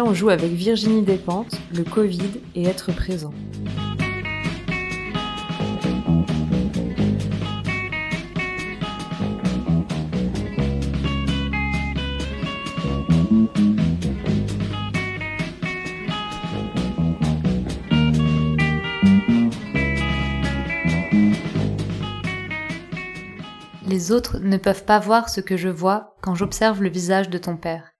On 0.00 0.14
joue 0.14 0.30
avec 0.30 0.52
Virginie 0.52 1.02
Despentes, 1.02 1.60
le 1.74 1.84
Covid 1.84 2.40
et 2.54 2.64
être 2.64 2.92
présent. 2.92 3.32
Les 23.86 24.10
autres 24.10 24.38
ne 24.38 24.56
peuvent 24.56 24.84
pas 24.84 24.98
voir 24.98 25.28
ce 25.28 25.40
que 25.40 25.56
je 25.56 25.68
vois 25.68 26.16
quand 26.22 26.34
j'observe 26.34 26.82
le 26.82 26.88
visage 26.88 27.28
de 27.28 27.38
ton 27.38 27.56
père, 27.56 27.91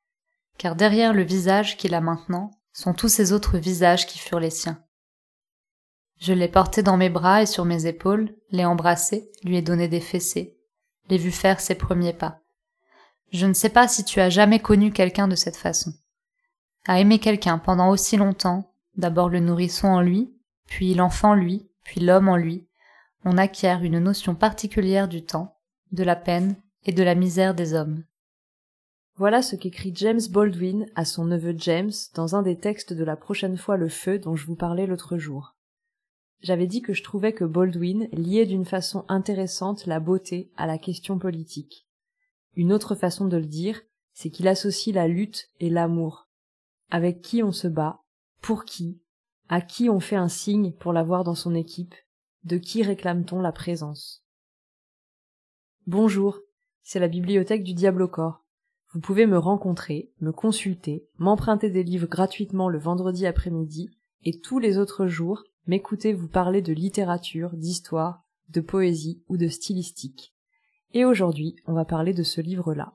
car 0.59 0.77
derrière 0.77 1.13
le 1.13 1.23
visage 1.23 1.77
qu'il 1.77 1.95
a 1.95 2.01
maintenant 2.01 2.51
sont 2.73 2.95
tous 2.95 3.09
ces 3.09 3.33
autres 3.33 3.59
visages 3.59 4.07
qui 4.07 4.19
furent 4.19 4.41
les 4.41 4.51
siens. 4.51 4.83
Je 6.19 6.33
l'ai 6.33 6.49
porté 6.49 6.83
dans 6.83 6.97
mes 6.97 7.11
bras 7.11 7.43
et 7.43 7.47
sur 7.47 7.65
mes 7.65 7.87
épaules, 7.87 8.35
l'ai 8.51 8.65
embrassé, 8.65 9.31
lui 9.43 9.57
ai 9.57 9.63
donné 9.63 9.89
des 9.89 10.01
fessées, 10.01 10.57
l'ai 11.09 11.19
vu 11.19 11.33
faire 11.33 11.61
ses 11.61 11.75
premiers 11.75 12.13
pas. 12.13 12.39
Je 13.33 13.47
ne 13.47 13.55
sais 13.55 13.71
pas 13.71 13.89
si 13.89 14.05
tu 14.05 14.21
as 14.21 14.31
jamais 14.31 14.61
connu 14.61 14.93
quelqu'un 14.93 15.27
de 15.27 15.35
cette 15.35 15.57
façon. 15.57 15.93
À 16.87 17.01
aimer 17.01 17.19
quelqu'un 17.19 17.59
pendant 17.59 17.91
aussi 17.91 18.17
longtemps, 18.17 18.73
d'abord 18.97 19.31
le 19.31 19.41
nourrisson 19.41 19.89
en 19.89 20.01
lui, 20.01 20.33
puis 20.67 20.95
l'enfant 20.95 21.35
lui, 21.35 21.69
puis 21.83 22.01
l'homme 22.01 22.29
en 22.29 22.37
lui, 22.37 22.69
on 23.25 23.39
acquiert 23.39 23.83
une 23.83 23.99
notion 23.99 24.35
particulière 24.35 25.09
du 25.09 25.25
temps, 25.25 25.57
de 25.93 26.05
la 26.05 26.17
peine 26.17 26.57
et 26.85 26.93
de 26.93 27.03
la 27.03 27.15
misère 27.15 27.55
des 27.55 27.75
hommes. 27.75 28.05
Voilà 29.23 29.41
ce 29.41 29.55
qu'écrit 29.55 29.93
James 29.95 30.21
Baldwin 30.31 30.91
à 30.97 31.05
son 31.05 31.27
neveu 31.27 31.55
James 31.57 31.93
dans 32.17 32.35
un 32.35 32.43
des 32.43 32.59
textes 32.59 32.93
de 32.93 33.05
la 33.05 33.15
prochaine 33.15 33.57
fois 33.57 33.77
le 33.77 33.89
feu 33.89 34.19
dont 34.19 34.35
je 34.35 34.45
vous 34.47 34.57
parlais 34.57 34.85
l'autre 34.85 35.17
jour. 35.17 35.55
J'avais 36.41 36.67
dit 36.67 36.83
que 36.83 36.93
je 36.93 37.05
trouvais 37.05 37.33
que 37.33 37.45
Baldwin 37.45 38.09
liait 38.11 38.47
d'une 38.47 38.65
façon 38.65 39.05
intéressante 39.07 39.87
la 39.87 40.01
beauté 40.01 40.51
à 40.57 40.67
la 40.67 40.77
question 40.77 41.21
politique. 41.21 41.87
Une 42.57 42.73
autre 42.73 42.97
façon 42.97 43.29
de 43.29 43.37
le 43.37 43.47
dire, 43.47 43.81
c'est 44.13 44.31
qu'il 44.31 44.49
associe 44.49 44.93
la 44.93 45.07
lutte 45.07 45.51
et 45.61 45.71
l'amour. 45.71 46.29
Avec 46.91 47.21
qui 47.21 47.45
on 47.45 47.53
se 47.53 47.69
bat, 47.69 48.01
pour 48.41 48.65
qui, 48.65 49.01
à 49.49 49.61
qui 49.61 49.89
on 49.89 50.01
fait 50.01 50.17
un 50.17 50.27
signe 50.27 50.73
pour 50.73 50.93
l'avoir 50.93 51.23
dans 51.23 51.37
son 51.37 51.55
équipe, 51.55 51.95
de 52.43 52.57
qui 52.57 52.83
réclame-t-on 52.83 53.41
la 53.41 53.53
présence? 53.53 54.25
Bonjour, 55.87 56.41
c'est 56.83 56.99
la 56.99 57.07
bibliothèque 57.07 57.63
du 57.63 57.73
Diable 57.73 58.03
au 58.03 58.09
corps. 58.09 58.42
Vous 58.93 59.01
pouvez 59.01 59.27
me 59.27 59.39
rencontrer, 59.39 60.13
me 60.21 60.33
consulter, 60.33 61.09
m'emprunter 61.19 61.71
des 61.71 61.83
livres 61.83 62.09
gratuitement 62.09 62.69
le 62.69 62.79
vendredi 62.79 63.27
après-midi 63.27 63.91
et 64.25 64.39
tous 64.39 64.59
les 64.59 64.77
autres 64.77 65.07
jours 65.07 65.45
m'écouter 65.67 66.13
vous 66.13 66.29
parler 66.29 66.61
de 66.61 66.73
littérature, 66.73 67.51
d'histoire, 67.55 68.23
de 68.51 68.61
poésie 68.61 69.23
ou 69.29 69.37
de 69.37 69.49
stylistique. 69.49 70.35
Et 70.93 71.05
aujourd'hui, 71.05 71.57
on 71.67 71.73
va 71.73 71.87
parler 71.87 72.13
de 72.13 72.23
ce 72.23 72.41
livre-là. 72.41 72.95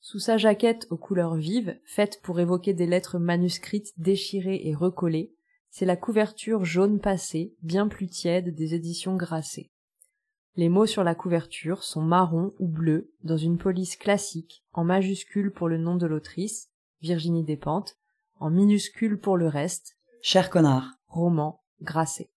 Sous 0.00 0.20
sa 0.20 0.38
jaquette 0.38 0.86
aux 0.90 0.96
couleurs 0.96 1.34
vives, 1.34 1.78
faite 1.84 2.20
pour 2.22 2.40
évoquer 2.40 2.72
des 2.72 2.86
lettres 2.86 3.18
manuscrites 3.18 3.92
déchirées 3.98 4.62
et 4.64 4.74
recollées, 4.74 5.34
c'est 5.68 5.84
la 5.84 5.96
couverture 5.96 6.64
jaune 6.64 6.98
passée, 6.98 7.54
bien 7.60 7.88
plus 7.88 8.06
tiède 8.06 8.54
des 8.54 8.74
éditions 8.74 9.16
Grasset. 9.16 9.70
Les 10.58 10.68
mots 10.68 10.86
sur 10.86 11.04
la 11.04 11.14
couverture 11.14 11.84
sont 11.84 12.02
marron 12.02 12.52
ou 12.58 12.66
bleu 12.66 13.12
dans 13.22 13.36
une 13.36 13.58
police 13.58 13.94
classique, 13.94 14.64
en 14.72 14.82
majuscule 14.82 15.52
pour 15.52 15.68
le 15.68 15.78
nom 15.78 15.94
de 15.94 16.04
l'autrice, 16.04 16.68
Virginie 17.00 17.44
Despentes, 17.44 17.96
en 18.40 18.50
minuscule 18.50 19.20
pour 19.20 19.36
le 19.36 19.46
reste, 19.46 19.96
Cher 20.20 20.50
connard. 20.50 20.98
roman, 21.06 21.62
Grasset. 21.80 22.32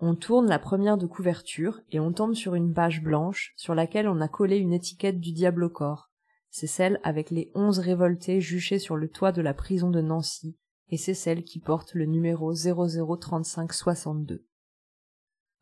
On 0.00 0.16
tourne 0.16 0.48
la 0.48 0.58
première 0.58 0.98
de 0.98 1.06
couverture 1.06 1.82
et 1.92 2.00
on 2.00 2.12
tombe 2.12 2.34
sur 2.34 2.56
une 2.56 2.74
page 2.74 3.00
blanche 3.00 3.52
sur 3.54 3.76
laquelle 3.76 4.08
on 4.08 4.20
a 4.20 4.26
collé 4.26 4.56
une 4.56 4.72
étiquette 4.72 5.20
du 5.20 5.30
diable 5.30 5.62
au 5.62 5.70
corps. 5.70 6.10
C'est 6.50 6.66
celle 6.66 6.98
avec 7.04 7.30
les 7.30 7.52
onze 7.54 7.78
révoltés 7.78 8.40
juchés 8.40 8.80
sur 8.80 8.96
le 8.96 9.08
toit 9.08 9.30
de 9.30 9.40
la 9.40 9.54
prison 9.54 9.90
de 9.90 10.00
Nancy, 10.00 10.58
et 10.88 10.96
c'est 10.96 11.14
celle 11.14 11.44
qui 11.44 11.60
porte 11.60 11.94
le 11.94 12.06
numéro 12.06 12.52
003562. 12.52 14.44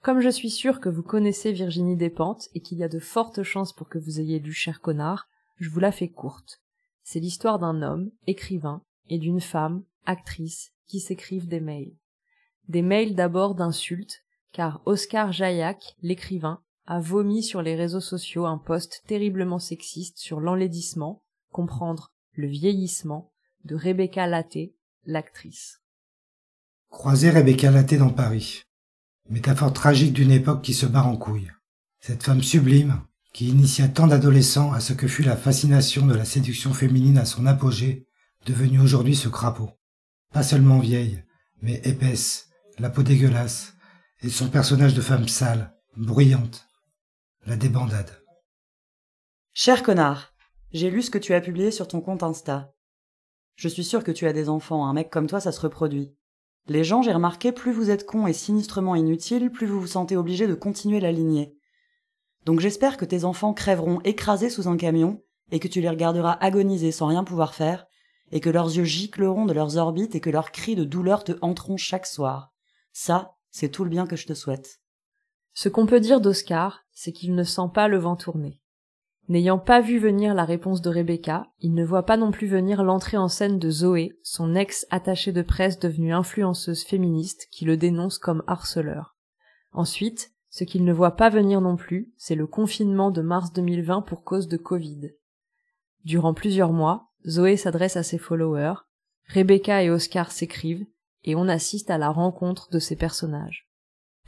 Comme 0.04 0.20
je 0.20 0.28
suis 0.28 0.50
sûre 0.50 0.80
que 0.80 0.90
vous 0.90 1.02
connaissez 1.02 1.50
Virginie 1.50 1.96
Despentes 1.96 2.50
et 2.52 2.60
qu'il 2.60 2.76
y 2.76 2.84
a 2.84 2.88
de 2.88 2.98
fortes 2.98 3.42
chances 3.42 3.72
pour 3.72 3.88
que 3.88 3.96
vous 3.96 4.20
ayez 4.20 4.38
lu 4.38 4.52
Cher 4.52 4.82
connard, 4.82 5.28
je 5.56 5.70
vous 5.70 5.80
la 5.80 5.92
fais 5.92 6.10
courte. 6.10 6.60
C'est 7.04 7.20
l'histoire 7.20 7.58
d'un 7.58 7.80
homme, 7.80 8.10
écrivain, 8.26 8.82
et 9.08 9.16
d'une 9.16 9.40
femme, 9.40 9.82
actrice, 10.04 10.72
qui 10.86 11.00
s'écrivent 11.00 11.48
des 11.48 11.60
mails. 11.60 11.96
Des 12.68 12.82
mails 12.82 13.14
d'abord 13.14 13.54
d'insultes, 13.54 14.24
car 14.52 14.82
Oscar 14.84 15.32
Jaillac, 15.32 15.96
l'écrivain, 16.02 16.60
a 16.84 17.00
vomi 17.00 17.42
sur 17.42 17.62
les 17.62 17.74
réseaux 17.74 17.98
sociaux 18.00 18.44
un 18.44 18.58
post 18.58 19.04
terriblement 19.06 19.58
sexiste 19.58 20.18
sur 20.18 20.38
l'enlaidissement, 20.38 21.22
comprendre 21.50 22.12
le 22.34 22.48
vieillissement, 22.48 23.32
de 23.64 23.74
Rebecca 23.74 24.26
Laté, 24.26 24.76
l'actrice. 25.06 25.80
Croiser 26.90 27.30
Rebecca 27.30 27.70
Laté 27.70 27.96
dans 27.96 28.12
Paris. 28.12 28.64
Métaphore 29.30 29.72
tragique 29.72 30.12
d'une 30.12 30.30
époque 30.30 30.62
qui 30.62 30.74
se 30.74 30.86
barre 30.86 31.06
en 31.06 31.16
couille. 31.16 31.50
Cette 32.00 32.22
femme 32.22 32.42
sublime, 32.42 33.00
qui 33.32 33.48
initia 33.48 33.88
tant 33.88 34.06
d'adolescents 34.06 34.72
à 34.72 34.80
ce 34.80 34.92
que 34.92 35.08
fut 35.08 35.22
la 35.22 35.36
fascination 35.36 36.06
de 36.06 36.14
la 36.14 36.24
séduction 36.24 36.74
féminine 36.74 37.18
à 37.18 37.24
son 37.24 37.46
apogée, 37.46 38.06
devenue 38.46 38.80
aujourd'hui 38.80 39.16
ce 39.16 39.28
crapaud. 39.28 39.70
Pas 40.32 40.42
seulement 40.42 40.78
vieille, 40.78 41.24
mais 41.62 41.80
épaisse, 41.84 42.50
la 42.78 42.90
peau 42.90 43.02
dégueulasse, 43.02 43.74
et 44.22 44.28
son 44.28 44.48
personnage 44.48 44.94
de 44.94 45.00
femme 45.00 45.28
sale, 45.28 45.74
bruyante. 45.96 46.68
La 47.46 47.56
débandade. 47.56 48.22
Cher 49.52 49.82
connard, 49.82 50.34
j'ai 50.72 50.90
lu 50.90 51.02
ce 51.02 51.10
que 51.10 51.18
tu 51.18 51.34
as 51.34 51.40
publié 51.40 51.70
sur 51.70 51.88
ton 51.88 52.00
compte 52.00 52.22
Insta. 52.22 52.74
Je 53.56 53.68
suis 53.68 53.84
sûr 53.84 54.02
que 54.02 54.12
tu 54.12 54.26
as 54.26 54.32
des 54.32 54.48
enfants, 54.48 54.86
un 54.86 54.92
mec 54.92 55.10
comme 55.10 55.26
toi 55.26 55.40
ça 55.40 55.52
se 55.52 55.60
reproduit. 55.60 56.14
Les 56.66 56.82
gens, 56.82 57.02
j'ai 57.02 57.12
remarqué, 57.12 57.52
plus 57.52 57.72
vous 57.72 57.90
êtes 57.90 58.06
con 58.06 58.26
et 58.26 58.32
sinistrement 58.32 58.94
inutile, 58.94 59.50
plus 59.50 59.66
vous 59.66 59.80
vous 59.80 59.86
sentez 59.86 60.16
obligé 60.16 60.46
de 60.46 60.54
continuer 60.54 61.00
la 61.00 61.12
lignée. 61.12 61.56
Donc 62.46 62.60
j'espère 62.60 62.96
que 62.96 63.04
tes 63.04 63.24
enfants 63.24 63.52
crèveront 63.52 64.00
écrasés 64.04 64.50
sous 64.50 64.68
un 64.68 64.76
camion, 64.76 65.22
et 65.50 65.60
que 65.60 65.68
tu 65.68 65.80
les 65.80 65.90
regarderas 65.90 66.38
agoniser 66.40 66.90
sans 66.90 67.06
rien 67.06 67.22
pouvoir 67.22 67.54
faire, 67.54 67.86
et 68.32 68.40
que 68.40 68.50
leurs 68.50 68.74
yeux 68.76 68.84
gicleront 68.84 69.44
de 69.44 69.52
leurs 69.52 69.76
orbites 69.76 70.14
et 70.14 70.20
que 70.20 70.30
leurs 70.30 70.50
cris 70.52 70.74
de 70.74 70.84
douleur 70.84 71.24
te 71.24 71.32
hanteront 71.42 71.76
chaque 71.76 72.06
soir. 72.06 72.52
Ça, 72.92 73.36
c'est 73.50 73.68
tout 73.68 73.84
le 73.84 73.90
bien 73.90 74.06
que 74.06 74.16
je 74.16 74.26
te 74.26 74.34
souhaite. 74.34 74.80
Ce 75.52 75.68
qu'on 75.68 75.86
peut 75.86 76.00
dire 76.00 76.20
d'Oscar, 76.20 76.84
c'est 76.92 77.12
qu'il 77.12 77.34
ne 77.34 77.44
sent 77.44 77.70
pas 77.72 77.88
le 77.88 77.98
vent 77.98 78.16
tourner. 78.16 78.60
N'ayant 79.28 79.58
pas 79.58 79.80
vu 79.80 79.98
venir 79.98 80.34
la 80.34 80.44
réponse 80.44 80.82
de 80.82 80.90
Rebecca, 80.90 81.46
il 81.60 81.72
ne 81.72 81.84
voit 81.84 82.04
pas 82.04 82.18
non 82.18 82.30
plus 82.30 82.46
venir 82.46 82.82
l'entrée 82.82 83.16
en 83.16 83.28
scène 83.28 83.58
de 83.58 83.70
Zoé, 83.70 84.18
son 84.22 84.54
ex-attachée 84.54 85.32
de 85.32 85.40
presse 85.40 85.78
devenue 85.78 86.12
influenceuse 86.12 86.84
féministe 86.84 87.48
qui 87.50 87.64
le 87.64 87.78
dénonce 87.78 88.18
comme 88.18 88.42
harceleur. 88.46 89.16
Ensuite, 89.72 90.32
ce 90.50 90.64
qu'il 90.64 90.84
ne 90.84 90.92
voit 90.92 91.16
pas 91.16 91.30
venir 91.30 91.62
non 91.62 91.76
plus, 91.76 92.12
c'est 92.18 92.34
le 92.34 92.46
confinement 92.46 93.10
de 93.10 93.22
mars 93.22 93.52
2020 93.52 94.02
pour 94.02 94.24
cause 94.24 94.46
de 94.46 94.58
Covid. 94.58 95.12
Durant 96.04 96.34
plusieurs 96.34 96.72
mois, 96.72 97.08
Zoé 97.26 97.56
s'adresse 97.56 97.96
à 97.96 98.02
ses 98.02 98.18
followers, 98.18 98.74
Rebecca 99.28 99.82
et 99.82 99.88
Oscar 99.88 100.30
s'écrivent, 100.30 100.86
et 101.24 101.34
on 101.34 101.48
assiste 101.48 101.90
à 101.90 101.96
la 101.96 102.10
rencontre 102.10 102.68
de 102.70 102.78
ces 102.78 102.94
personnages. 102.94 103.70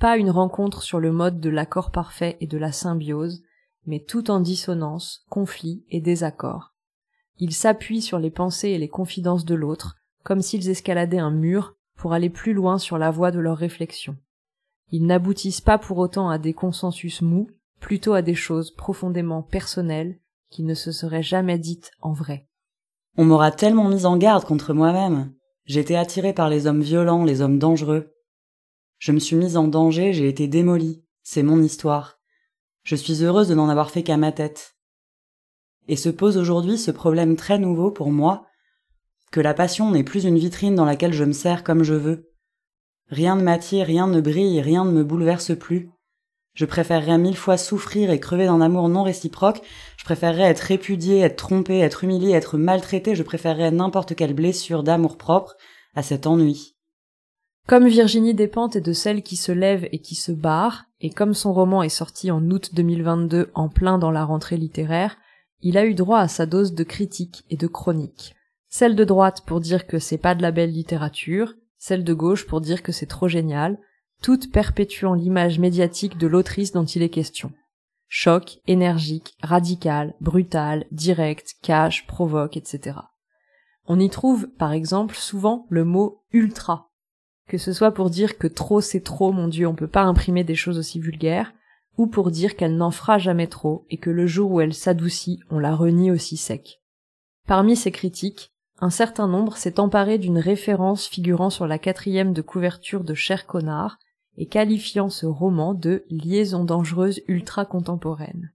Pas 0.00 0.16
une 0.16 0.30
rencontre 0.30 0.82
sur 0.82 1.00
le 1.00 1.12
mode 1.12 1.38
de 1.38 1.50
l'accord 1.50 1.90
parfait 1.90 2.38
et 2.40 2.46
de 2.46 2.56
la 2.56 2.72
symbiose, 2.72 3.42
mais 3.86 4.00
tout 4.00 4.30
en 4.30 4.41
dissonance, 4.41 5.24
conflit 5.30 5.84
et 5.91 6.00
désaccord. 6.00 6.74
Ils 7.38 7.54
s'appuient 7.54 8.03
sur 8.03 8.18
les 8.18 8.30
pensées 8.30 8.71
et 8.71 8.78
les 8.78 8.88
confidences 8.88 9.44
de 9.44 9.54
l'autre, 9.54 9.97
comme 10.22 10.42
s'ils 10.42 10.68
escaladaient 10.68 11.18
un 11.18 11.30
mur 11.30 11.74
pour 11.97 12.12
aller 12.12 12.30
plus 12.30 12.53
loin 12.53 12.78
sur 12.78 12.98
la 12.98 13.10
voie 13.10 13.30
de 13.30 13.38
leurs 13.38 13.59
réflexions. 13.59 14.16
Ils 14.91 15.06
n'aboutissent 15.06 15.60
pas 15.60 15.78
pour 15.78 15.98
autant 15.98 16.28
à 16.28 16.38
des 16.38 16.53
consensus 16.53 17.22
mous, 17.22 17.48
plutôt 17.80 18.15
à 18.15 18.22
des 18.22 18.34
choses 18.34 18.71
profondément 18.71 19.42
personnelles 19.42 20.18
qui 20.50 20.62
ne 20.62 20.74
se 20.74 20.92
seraient 20.92 21.22
jamais 21.22 21.59
dites 21.59 21.91
en 22.00 22.12
vrai. 22.12 22.48
On 23.16 23.24
m'aura 23.24 23.50
tellement 23.50 23.88
mis 23.88 24.06
en 24.06 24.16
garde 24.16 24.44
contre 24.44 24.74
moi-même. 24.74 25.33
Été 25.66 25.97
attirée 25.97 26.33
par 26.33 26.48
les 26.48 26.66
hommes 26.66 26.83
violents, 26.83 27.24
les 27.24 27.41
hommes 27.41 27.59
dangereux. 27.59 28.15
Je 28.98 29.12
me 29.12 29.18
suis 29.18 29.36
mise 29.36 29.56
en 29.56 29.68
danger, 29.68 30.12
j'ai 30.12 30.28
été 30.28 30.47
démolie. 30.47 31.04
C'est 31.22 31.42
mon 31.42 31.60
histoire. 31.60 32.16
Je 32.86 32.94
suis 32.94 33.24
heureuse 33.24 33.48
de 33.48 33.54
n'en 33.56 33.68
avoir 33.68 33.91
fait 33.91 34.04
qu'à 34.04 34.16
ma 34.16 34.30
tête. 34.30 34.77
Et 35.88 35.97
se 35.97 36.09
pose 36.09 36.36
aujourd'hui 36.36 36.78
ce 36.78 36.92
problème 36.92 37.34
très 37.34 37.59
nouveau 37.59 37.91
pour 37.91 38.12
moi, 38.12 38.47
que 39.33 39.41
la 39.41 39.54
passion 39.54 39.91
n'est 39.91 40.04
plus 40.04 40.24
une 40.24 40.38
vitrine 40.38 40.77
dans 40.77 40.84
laquelle 40.84 41.12
je 41.12 41.24
me 41.24 41.33
sers 41.33 41.65
comme 41.65 41.83
je 41.83 41.94
veux. 41.94 42.30
Rien 43.09 43.34
ne 43.34 43.42
m'attire, 43.42 43.86
rien 43.86 44.06
ne 44.06 44.21
brille, 44.21 44.60
rien 44.60 44.84
ne 44.84 44.92
me 44.92 45.03
bouleverse 45.03 45.59
plus. 45.59 45.91
Je 46.54 46.65
préférerais 46.65 47.18
mille 47.18 47.36
fois 47.36 47.56
souffrir 47.56 48.12
et 48.12 48.21
crever 48.21 48.47
d'un 48.47 48.60
amour 48.60 48.88
non 48.88 49.03
réciproque, 49.03 49.62
je 49.97 50.04
préférerais 50.04 50.48
être 50.48 50.60
répudié, 50.60 51.18
être 51.18 51.34
trompé, 51.34 51.80
être 51.80 52.04
humilié, 52.04 52.30
être 52.30 52.56
maltraité, 52.56 53.16
je 53.16 53.24
préférerais 53.24 53.72
n'importe 53.72 54.15
quelle 54.15 54.33
blessure 54.33 54.84
d'amour 54.84 55.18
propre 55.18 55.56
à 55.97 56.04
cet 56.04 56.24
ennui. 56.24 56.77
Comme 57.66 57.88
Virginie 57.88 58.34
Despentes 58.34 58.77
est 58.77 58.80
de 58.80 58.92
celles 58.92 59.24
qui 59.24 59.34
se 59.34 59.50
lèvent 59.50 59.88
et 59.91 59.98
qui 59.98 60.15
se 60.15 60.30
barrent, 60.30 60.85
et 61.01 61.10
comme 61.10 61.34
son 61.34 61.53
roman 61.53 61.83
est 61.83 61.89
sorti 61.89 62.31
en 62.31 62.51
août 62.51 62.71
2022 62.75 63.51
en 63.54 63.69
plein 63.69 63.98
dans 63.98 64.10
la 64.10 64.25
rentrée 64.25 64.57
littéraire, 64.57 65.16
il 65.63 65.78
a 65.78 65.87
eu 65.87 65.95
droit 65.95 66.21
à 66.21 66.28
sa 66.28 66.47
dose 66.47 66.75
de 66.75 66.84
critique 66.84 67.45
et 67.51 67.57
de 67.57 67.66
chronique. 67.66 68.34
Celle 68.69 68.97
de 68.97 69.04
droite 69.04 69.43
pour 69.47 69.60
dire 69.60 69.87
que 69.87 69.98
c'est 69.98 70.19
pas 70.19 70.34
de 70.34 70.43
la 70.43 70.51
belle 70.51 70.72
littérature, 70.72 71.54
celle 71.78 72.04
de 72.04 72.15
gauche 72.15 72.47
pour 72.47 72.60
dire 72.60 72.83
que 72.83 72.93
c'est 72.93 73.07
trop 73.07 73.28
génial, 73.28 73.78
toutes 74.22 74.51
perpétuant 74.51 75.15
l'image 75.15 75.59
médiatique 75.59 76.19
de 76.19 76.27
l'autrice 76.27 76.72
dont 76.72 76.84
il 76.84 77.03
est 77.03 77.10
question. 77.10 77.53
Choc, 78.09 78.59
énergique, 78.66 79.37
radical, 79.43 80.15
brutal, 80.21 80.87
direct, 80.93 81.57
cash, 81.63 82.07
provoque, 82.07 82.57
etc. 82.57 82.98
On 83.87 84.01
y 84.01 84.09
trouve, 84.10 84.48
par 84.48 84.72
exemple, 84.72 85.15
souvent 85.15 85.66
le 85.69 85.84
mot 85.84 86.22
ultra. 86.33 86.91
Que 87.48 87.59
ce 87.59 87.72
soit 87.72 87.93
pour 87.93 88.10
dire 88.10 88.39
que 88.39 88.47
trop 88.47 88.81
c'est 88.81 89.03
trop, 89.03 89.33
mon 89.33 89.48
dieu, 89.48 89.66
on 89.66 89.75
peut 89.75 89.87
pas 89.87 90.03
imprimer 90.03 90.45
des 90.45 90.54
choses 90.54 90.78
aussi 90.78 90.98
vulgaires, 90.98 91.53
ou 91.97 92.07
pour 92.07 92.31
dire 92.31 92.57
qu'elle 92.57 92.77
n'en 92.77 92.91
fera 92.91 93.19
jamais 93.19 93.47
trop 93.47 93.87
et 93.91 93.98
que 93.98 94.10
le 94.10 94.27
jour 94.27 94.51
où 94.51 94.60
elle 94.60 94.75
s'adoucit, 94.75 95.41
on 95.51 95.59
la 95.59 95.75
renie 95.75 96.10
aussi 96.10 96.37
sec. 96.37 96.83
Parmi 97.47 97.77
ces 97.77 97.93
critiques, 97.93 98.53
un 98.78 98.91
certain 98.91 99.28
nombre 99.28 99.57
s'est 99.57 99.81
emparé 99.81 100.19
d'une 100.19 100.39
référence 100.39 101.07
figurant 101.07 101.48
sur 101.48 101.66
la 101.66 101.78
quatrième 101.78 102.33
de 102.33 102.43
couverture 102.43 103.04
de 103.04 103.15
Cher 103.15 103.47
Connard 103.47 103.98
et 104.37 104.47
qualifiant 104.47 105.09
ce 105.09 105.25
roman 105.25 105.72
de 105.72 106.04
liaison 106.10 106.65
dangereuse 106.65 107.22
ultra 107.27 107.65
contemporaine. 107.65 108.53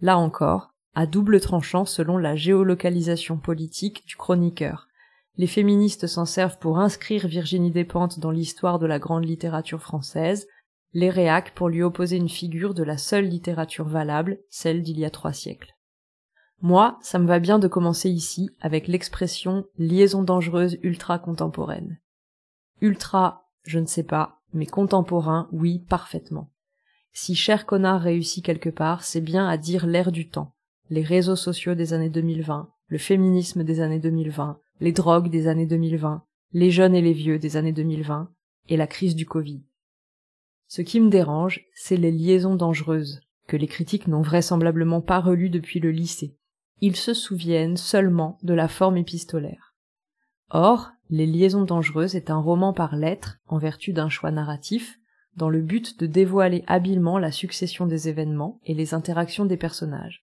Là 0.00 0.16
encore, 0.16 0.72
à 0.94 1.06
double 1.06 1.40
tranchant 1.40 1.84
selon 1.84 2.16
la 2.16 2.36
géolocalisation 2.36 3.36
politique 3.36 4.06
du 4.06 4.16
chroniqueur. 4.16 4.88
Les 5.36 5.46
féministes 5.46 6.06
s'en 6.06 6.26
servent 6.26 6.58
pour 6.58 6.78
inscrire 6.78 7.26
Virginie 7.26 7.70
Despentes 7.70 8.18
dans 8.18 8.30
l'histoire 8.30 8.78
de 8.78 8.86
la 8.86 8.98
grande 8.98 9.24
littérature 9.24 9.80
française, 9.80 10.46
les 10.92 11.08
réacs 11.08 11.54
pour 11.54 11.68
lui 11.70 11.82
opposer 11.82 12.16
une 12.16 12.28
figure 12.28 12.74
de 12.74 12.82
la 12.82 12.98
seule 12.98 13.26
littérature 13.26 13.88
valable, 13.88 14.40
celle 14.50 14.82
d'il 14.82 14.98
y 14.98 15.06
a 15.06 15.10
trois 15.10 15.32
siècles. 15.32 15.74
Moi, 16.60 16.98
ça 17.00 17.18
me 17.18 17.26
va 17.26 17.38
bien 17.38 17.58
de 17.58 17.66
commencer 17.66 18.10
ici 18.10 18.50
avec 18.60 18.88
l'expression 18.88 19.64
liaison 19.78 20.22
dangereuse 20.22 20.78
ultra 20.82 21.18
contemporaine. 21.18 21.98
Ultra, 22.80 23.48
je 23.64 23.78
ne 23.78 23.86
sais 23.86 24.04
pas, 24.04 24.42
mais 24.52 24.66
contemporain, 24.66 25.48
oui, 25.50 25.78
parfaitement. 25.78 26.50
Si 27.12 27.34
cher 27.34 27.66
connard 27.66 28.02
réussit 28.02 28.44
quelque 28.44 28.70
part, 28.70 29.02
c'est 29.02 29.20
bien 29.20 29.48
à 29.48 29.56
dire 29.56 29.86
l'ère 29.86 30.12
du 30.12 30.28
temps, 30.28 30.54
les 30.90 31.02
réseaux 31.02 31.36
sociaux 31.36 31.74
des 31.74 31.94
années 31.94 32.10
2020, 32.10 32.70
le 32.86 32.98
féminisme 32.98 33.64
des 33.64 33.80
années 33.80 33.98
2020, 33.98 34.58
les 34.82 34.90
drogues 34.90 35.30
des 35.30 35.46
années 35.46 35.66
2020, 35.66 36.24
les 36.54 36.72
jeunes 36.72 36.96
et 36.96 37.00
les 37.00 37.12
vieux 37.12 37.38
des 37.38 37.56
années 37.56 37.72
2020, 37.72 38.28
et 38.68 38.76
la 38.76 38.88
crise 38.88 39.14
du 39.14 39.26
Covid. 39.26 39.62
Ce 40.66 40.82
qui 40.82 40.98
me 40.98 41.08
dérange, 41.08 41.64
c'est 41.72 41.96
les 41.96 42.10
liaisons 42.10 42.56
dangereuses, 42.56 43.20
que 43.46 43.56
les 43.56 43.68
critiques 43.68 44.08
n'ont 44.08 44.22
vraisemblablement 44.22 45.00
pas 45.00 45.20
relues 45.20 45.50
depuis 45.50 45.78
le 45.78 45.92
lycée. 45.92 46.36
Ils 46.80 46.96
se 46.96 47.14
souviennent 47.14 47.76
seulement 47.76 48.38
de 48.42 48.54
la 48.54 48.66
forme 48.66 48.96
épistolaire. 48.96 49.76
Or, 50.50 50.90
Les 51.10 51.26
Liaisons 51.26 51.64
dangereuses 51.64 52.16
est 52.16 52.30
un 52.30 52.40
roman 52.40 52.72
par 52.72 52.96
lettres, 52.96 53.38
en 53.46 53.58
vertu 53.58 53.92
d'un 53.92 54.08
choix 54.08 54.32
narratif, 54.32 54.98
dans 55.36 55.48
le 55.48 55.60
but 55.60 56.00
de 56.00 56.06
dévoiler 56.06 56.64
habilement 56.66 57.18
la 57.18 57.30
succession 57.30 57.86
des 57.86 58.08
événements 58.08 58.58
et 58.64 58.74
les 58.74 58.94
interactions 58.94 59.44
des 59.44 59.56
personnages. 59.56 60.24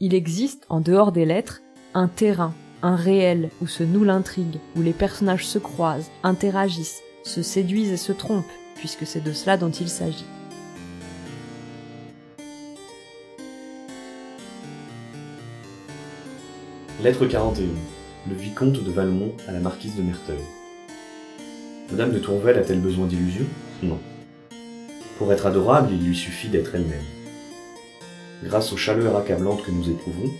Il 0.00 0.12
existe, 0.12 0.66
en 0.68 0.82
dehors 0.82 1.12
des 1.12 1.24
lettres, 1.24 1.62
un 1.94 2.08
terrain, 2.08 2.52
un 2.86 2.94
réel 2.94 3.50
où 3.60 3.66
se 3.66 3.82
noue 3.82 4.04
l'intrigue, 4.04 4.60
où 4.76 4.82
les 4.82 4.92
personnages 4.92 5.44
se 5.44 5.58
croisent, 5.58 6.08
interagissent, 6.22 7.02
se 7.24 7.42
séduisent 7.42 7.90
et 7.90 7.96
se 7.96 8.12
trompent, 8.12 8.44
puisque 8.76 9.04
c'est 9.04 9.24
de 9.24 9.32
cela 9.32 9.56
dont 9.56 9.70
il 9.70 9.88
s'agit. 9.88 10.24
Lettre 17.02 17.26
41. 17.26 17.66
Le 18.28 18.34
vicomte 18.36 18.82
de 18.82 18.90
Valmont 18.92 19.32
à 19.48 19.52
la 19.52 19.60
marquise 19.60 19.96
de 19.96 20.02
Merteuil. 20.02 20.38
Madame 21.90 22.12
de 22.12 22.20
Tourvel 22.20 22.56
a-t-elle 22.56 22.80
besoin 22.80 23.06
d'illusions? 23.06 23.46
Non. 23.82 23.98
Pour 25.18 25.32
être 25.32 25.46
adorable, 25.46 25.88
il 25.92 26.06
lui 26.06 26.16
suffit 26.16 26.48
d'être 26.48 26.76
elle-même. 26.76 27.04
Grâce 28.44 28.72
aux 28.72 28.76
chaleurs 28.76 29.16
accablantes 29.16 29.64
que 29.64 29.72
nous 29.72 29.90
éprouvons, 29.90 30.30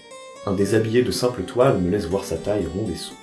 un 0.46 0.52
déshabillé 0.52 1.02
de 1.02 1.10
simple 1.10 1.42
toile 1.42 1.80
me 1.80 1.90
laisse 1.90 2.06
voir 2.06 2.24
sa 2.24 2.36
taille 2.36 2.66
ronde 2.66 2.90
et 2.90 2.96
souple. 2.96 3.20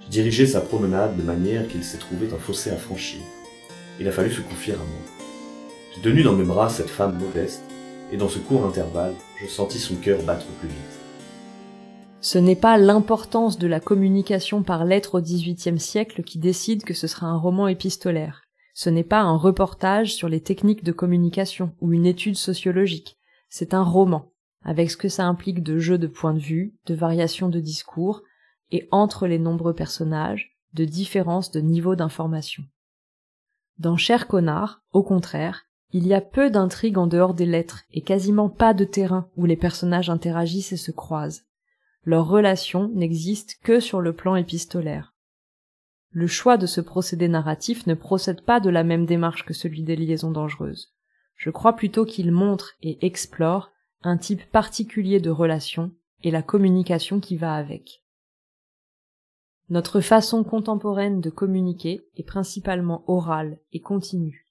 J'ai 0.00 0.08
dirigé 0.08 0.46
sa 0.48 0.60
promenade 0.60 1.16
de 1.16 1.22
manière 1.22 1.68
qu'il 1.68 1.84
s'est 1.84 1.98
trouvé 1.98 2.28
un 2.34 2.38
fossé 2.38 2.70
à 2.70 2.76
franchir. 2.76 3.20
Il 4.00 4.08
a 4.08 4.12
fallu 4.12 4.32
se 4.32 4.40
confier 4.40 4.74
à 4.74 4.78
moi. 4.78 4.86
J'ai 5.94 6.02
tenu 6.02 6.24
dans 6.24 6.32
mes 6.32 6.44
bras 6.44 6.68
cette 6.68 6.90
femme 6.90 7.18
modeste, 7.18 7.62
et 8.10 8.16
dans 8.16 8.28
ce 8.28 8.40
court 8.40 8.66
intervalle, 8.66 9.14
je 9.40 9.46
sentis 9.46 9.78
son 9.78 9.94
cœur 9.94 10.20
battre 10.24 10.46
plus 10.58 10.68
vite. 10.68 11.00
Ce 12.20 12.38
n'est 12.38 12.56
pas 12.56 12.78
l'importance 12.78 13.58
de 13.58 13.68
la 13.68 13.80
communication 13.80 14.64
par 14.64 14.84
lettres 14.84 15.18
au 15.18 15.20
XVIIIe 15.20 15.78
siècle 15.78 16.24
qui 16.24 16.38
décide 16.38 16.82
que 16.82 16.94
ce 16.94 17.06
sera 17.06 17.28
un 17.28 17.38
roman 17.38 17.68
épistolaire. 17.68 18.42
Ce 18.74 18.90
n'est 18.90 19.04
pas 19.04 19.20
un 19.20 19.36
reportage 19.36 20.14
sur 20.14 20.28
les 20.28 20.40
techniques 20.40 20.84
de 20.84 20.92
communication 20.92 21.72
ou 21.80 21.92
une 21.92 22.06
étude 22.06 22.36
sociologique. 22.36 23.18
C'est 23.48 23.74
un 23.74 23.82
roman, 23.82 24.31
avec 24.64 24.90
ce 24.90 24.96
que 24.96 25.08
ça 25.08 25.26
implique 25.26 25.62
de 25.62 25.78
jeux 25.78 25.98
de 25.98 26.06
points 26.06 26.34
de 26.34 26.38
vue, 26.38 26.74
de 26.86 26.94
variations 26.94 27.48
de 27.48 27.60
discours, 27.60 28.22
et 28.70 28.88
entre 28.90 29.26
les 29.26 29.38
nombreux 29.38 29.74
personnages, 29.74 30.56
de 30.72 30.84
différences 30.84 31.50
de 31.50 31.60
niveau 31.60 31.94
d'information. 31.94 32.64
Dans 33.78 33.96
Cher 33.96 34.26
Connard, 34.26 34.82
au 34.92 35.02
contraire, 35.02 35.66
il 35.92 36.06
y 36.06 36.14
a 36.14 36.20
peu 36.20 36.50
d'intrigues 36.50 36.98
en 36.98 37.06
dehors 37.06 37.34
des 37.34 37.46
lettres 37.46 37.82
et 37.92 38.00
quasiment 38.00 38.48
pas 38.48 38.72
de 38.72 38.84
terrain 38.84 39.28
où 39.36 39.44
les 39.44 39.56
personnages 39.56 40.08
interagissent 40.08 40.72
et 40.72 40.78
se 40.78 40.90
croisent. 40.90 41.42
Leur 42.04 42.26
relation 42.26 42.88
n'existe 42.88 43.58
que 43.62 43.78
sur 43.78 44.00
le 44.00 44.14
plan 44.14 44.34
épistolaire. 44.36 45.14
Le 46.10 46.26
choix 46.26 46.56
de 46.56 46.66
ce 46.66 46.80
procédé 46.80 47.28
narratif 47.28 47.86
ne 47.86 47.94
procède 47.94 48.42
pas 48.42 48.60
de 48.60 48.70
la 48.70 48.84
même 48.84 49.06
démarche 49.06 49.44
que 49.44 49.54
celui 49.54 49.82
des 49.82 49.96
liaisons 49.96 50.30
dangereuses. 50.30 50.92
Je 51.36 51.50
crois 51.50 51.74
plutôt 51.74 52.04
qu'il 52.04 52.32
montre 52.32 52.72
et 52.82 53.04
explore 53.04 53.71
un 54.02 54.16
type 54.16 54.44
particulier 54.50 55.20
de 55.20 55.30
relation 55.30 55.92
et 56.22 56.30
la 56.30 56.42
communication 56.42 57.20
qui 57.20 57.36
va 57.36 57.54
avec. 57.54 58.02
Notre 59.70 60.00
façon 60.00 60.44
contemporaine 60.44 61.20
de 61.20 61.30
communiquer 61.30 62.04
est 62.16 62.26
principalement 62.26 63.04
orale 63.06 63.58
et 63.72 63.80
continue 63.80 64.42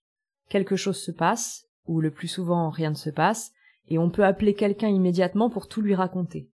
quelque 0.51 0.75
chose 0.75 0.97
se 0.97 1.11
passe, 1.11 1.69
ou 1.87 2.01
le 2.01 2.11
plus 2.11 2.27
souvent 2.27 2.69
rien 2.69 2.89
ne 2.89 2.95
se 2.95 3.09
passe, 3.09 3.53
et 3.87 3.97
on 3.97 4.09
peut 4.09 4.25
appeler 4.25 4.53
quelqu'un 4.53 4.89
immédiatement 4.89 5.49
pour 5.49 5.67
tout 5.67 5.81
lui 5.81 5.95
raconter. 5.95 6.49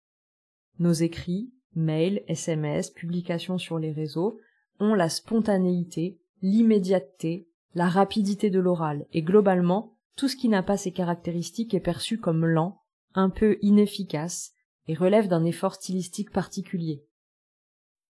Nos 0.79 0.93
écrits, 0.93 1.53
mails, 1.77 2.25
SMS, 2.27 2.91
publications 2.91 3.59
sur 3.59 3.79
les 3.79 3.93
réseaux 3.93 4.41
ont 4.81 4.95
la 4.95 5.11
spontanéité, 5.11 6.19
l'immédiateté, 6.41 7.47
la 7.75 7.89
rapidité 7.89 8.49
de 8.49 8.59
l'oral, 8.59 9.07
et 9.13 9.23
globalement, 9.23 9.95
tout 10.17 10.29
ce 10.29 10.37
qui 10.37 10.49
n'a 10.49 10.63
pas 10.63 10.79
ces 10.79 10.91
caractéristiques 10.91 11.75
est 11.75 11.81
perçu 11.81 12.19
comme 12.19 12.47
lent, 12.47 12.82
un 13.15 13.31
peu 13.31 13.59
inefficace, 13.63 14.53
et 14.87 14.95
relève 14.95 15.29
d'un 15.29 15.45
effort 15.45 15.75
stylistique 15.75 16.31
particulier. 16.31 17.05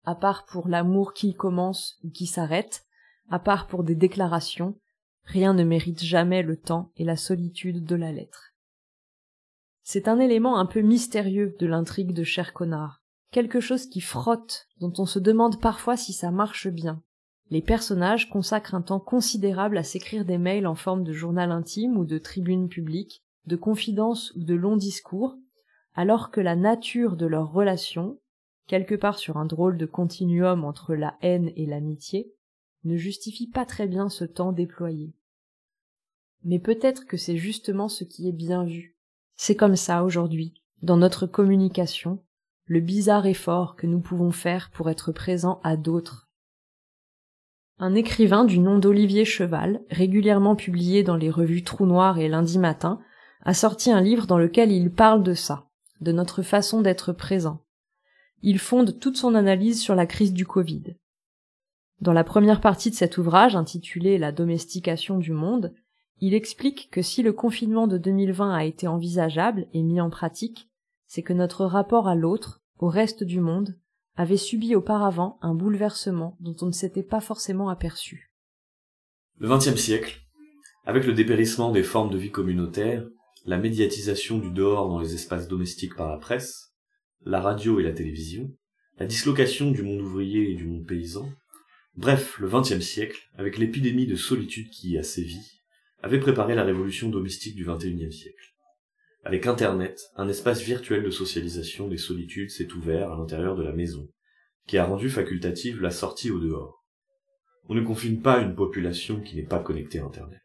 À 0.04 0.14
part 0.14 0.46
pour 0.46 0.68
l'amour 0.68 1.12
qui 1.12 1.34
commence 1.34 1.98
ou 2.04 2.10
qui 2.10 2.26
s'arrête, 2.26 2.86
à 3.28 3.38
part 3.38 3.66
pour 3.66 3.84
des 3.84 3.94
déclarations, 3.94 4.76
Rien 5.24 5.54
ne 5.54 5.62
mérite 5.64 6.02
jamais 6.02 6.42
le 6.42 6.56
temps 6.56 6.90
et 6.96 7.04
la 7.04 7.16
solitude 7.16 7.84
de 7.84 7.94
la 7.94 8.10
lettre. 8.10 8.52
C'est 9.82 10.08
un 10.08 10.18
élément 10.18 10.58
un 10.58 10.66
peu 10.66 10.80
mystérieux 10.80 11.56
de 11.58 11.66
l'intrigue 11.66 12.12
de 12.12 12.24
Cher 12.24 12.52
Connard, 12.52 13.02
quelque 13.30 13.60
chose 13.60 13.86
qui 13.86 14.00
frotte, 14.00 14.66
dont 14.80 14.92
on 14.98 15.06
se 15.06 15.18
demande 15.18 15.60
parfois 15.60 15.96
si 15.96 16.12
ça 16.12 16.30
marche 16.30 16.68
bien. 16.68 17.02
Les 17.50 17.62
personnages 17.62 18.28
consacrent 18.28 18.74
un 18.74 18.82
temps 18.82 19.00
considérable 19.00 19.78
à 19.78 19.82
s'écrire 19.82 20.24
des 20.24 20.38
mails 20.38 20.66
en 20.66 20.76
forme 20.76 21.02
de 21.04 21.12
journal 21.12 21.50
intime 21.50 21.96
ou 21.96 22.04
de 22.04 22.18
tribune 22.18 22.68
publique, 22.68 23.24
de 23.50 23.56
confidence 23.56 24.32
ou 24.36 24.44
de 24.44 24.54
longs 24.54 24.76
discours, 24.76 25.36
alors 25.94 26.30
que 26.30 26.40
la 26.40 26.56
nature 26.56 27.16
de 27.16 27.26
leur 27.26 27.52
relation, 27.52 28.18
quelque 28.66 28.94
part 28.94 29.18
sur 29.18 29.36
un 29.36 29.44
drôle 29.44 29.76
de 29.76 29.86
continuum 29.86 30.64
entre 30.64 30.94
la 30.94 31.16
haine 31.20 31.50
et 31.56 31.66
l'amitié, 31.66 32.32
ne 32.84 32.96
justifie 32.96 33.48
pas 33.48 33.66
très 33.66 33.88
bien 33.88 34.08
ce 34.08 34.24
temps 34.24 34.52
déployé. 34.52 35.12
Mais 36.44 36.60
peut-être 36.60 37.04
que 37.06 37.16
c'est 37.16 37.36
justement 37.36 37.88
ce 37.88 38.04
qui 38.04 38.28
est 38.28 38.32
bien 38.32 38.64
vu. 38.64 38.96
C'est 39.36 39.56
comme 39.56 39.76
ça 39.76 40.04
aujourd'hui, 40.04 40.54
dans 40.82 40.96
notre 40.96 41.26
communication, 41.26 42.22
le 42.64 42.80
bizarre 42.80 43.26
effort 43.26 43.74
que 43.74 43.88
nous 43.88 44.00
pouvons 44.00 44.30
faire 44.30 44.70
pour 44.70 44.88
être 44.88 45.12
présents 45.12 45.60
à 45.64 45.76
d'autres. 45.76 46.30
Un 47.78 47.94
écrivain 47.94 48.44
du 48.44 48.58
nom 48.58 48.78
d'Olivier 48.78 49.24
Cheval, 49.24 49.82
régulièrement 49.90 50.54
publié 50.54 51.02
dans 51.02 51.16
les 51.16 51.30
revues 51.30 51.64
Trou 51.64 51.86
Noir 51.86 52.18
et 52.18 52.28
Lundi 52.28 52.58
Matin, 52.58 53.00
a 53.42 53.54
sorti 53.54 53.90
un 53.90 54.00
livre 54.00 54.26
dans 54.26 54.38
lequel 54.38 54.70
il 54.70 54.92
parle 54.92 55.22
de 55.22 55.34
ça, 55.34 55.68
de 56.00 56.12
notre 56.12 56.42
façon 56.42 56.82
d'être 56.82 57.12
présent. 57.12 57.64
Il 58.42 58.58
fonde 58.58 58.98
toute 58.98 59.16
son 59.16 59.34
analyse 59.34 59.80
sur 59.80 59.94
la 59.94 60.06
crise 60.06 60.32
du 60.32 60.46
Covid. 60.46 60.96
Dans 62.00 62.12
la 62.12 62.24
première 62.24 62.60
partie 62.60 62.90
de 62.90 62.94
cet 62.94 63.18
ouvrage, 63.18 63.56
intitulé 63.56 64.16
La 64.16 64.32
domestication 64.32 65.18
du 65.18 65.32
monde, 65.32 65.74
il 66.20 66.34
explique 66.34 66.90
que 66.90 67.02
si 67.02 67.22
le 67.22 67.32
confinement 67.32 67.86
de 67.86 67.98
2020 67.98 68.54
a 68.54 68.64
été 68.64 68.86
envisageable 68.86 69.66
et 69.72 69.82
mis 69.82 70.00
en 70.00 70.10
pratique, 70.10 70.68
c'est 71.06 71.22
que 71.22 71.32
notre 71.32 71.64
rapport 71.64 72.08
à 72.08 72.14
l'autre, 72.14 72.62
au 72.78 72.88
reste 72.88 73.24
du 73.24 73.40
monde, 73.40 73.76
avait 74.16 74.36
subi 74.36 74.74
auparavant 74.74 75.38
un 75.40 75.54
bouleversement 75.54 76.36
dont 76.40 76.56
on 76.60 76.66
ne 76.66 76.72
s'était 76.72 77.02
pas 77.02 77.20
forcément 77.20 77.68
aperçu. 77.68 78.30
Le 79.38 79.48
XXe 79.48 79.76
siècle, 79.76 80.20
avec 80.84 81.06
le 81.06 81.12
dépérissement 81.12 81.70
des 81.70 81.82
formes 81.82 82.10
de 82.10 82.18
vie 82.18 82.30
communautaire, 82.30 83.06
la 83.50 83.58
médiatisation 83.58 84.38
du 84.38 84.52
dehors 84.52 84.88
dans 84.88 85.00
les 85.00 85.14
espaces 85.14 85.48
domestiques 85.48 85.96
par 85.96 86.08
la 86.08 86.18
presse, 86.18 86.72
la 87.22 87.40
radio 87.40 87.80
et 87.80 87.82
la 87.82 87.90
télévision, 87.90 88.56
la 88.96 89.06
dislocation 89.06 89.72
du 89.72 89.82
monde 89.82 90.02
ouvrier 90.02 90.52
et 90.52 90.54
du 90.54 90.68
monde 90.68 90.86
paysan, 90.86 91.28
bref, 91.96 92.38
le 92.38 92.48
XXe 92.48 92.78
siècle, 92.78 93.18
avec 93.36 93.58
l'épidémie 93.58 94.06
de 94.06 94.14
solitude 94.14 94.70
qui 94.70 94.90
y 94.90 94.98
a 94.98 95.02
sévi, 95.02 95.40
avait 96.00 96.20
préparé 96.20 96.54
la 96.54 96.62
révolution 96.62 97.08
domestique 97.08 97.56
du 97.56 97.64
XXIe 97.64 98.12
siècle. 98.12 98.54
Avec 99.24 99.48
Internet, 99.48 100.00
un 100.14 100.28
espace 100.28 100.62
virtuel 100.62 101.02
de 101.02 101.10
socialisation 101.10 101.88
des 101.88 101.98
solitudes 101.98 102.50
s'est 102.50 102.72
ouvert 102.74 103.10
à 103.10 103.16
l'intérieur 103.16 103.56
de 103.56 103.64
la 103.64 103.72
maison, 103.72 104.08
qui 104.68 104.78
a 104.78 104.84
rendu 104.84 105.10
facultative 105.10 105.80
la 105.80 105.90
sortie 105.90 106.30
au 106.30 106.38
dehors. 106.38 106.86
On 107.68 107.74
ne 107.74 107.82
confine 107.82 108.22
pas 108.22 108.42
une 108.42 108.54
population 108.54 109.20
qui 109.20 109.34
n'est 109.34 109.42
pas 109.42 109.58
connectée 109.58 109.98
à 109.98 110.04
Internet. 110.04 110.40